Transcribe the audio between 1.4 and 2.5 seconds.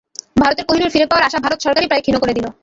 ভারত সরকারই প্রায় ক্ষীণ করে দিল।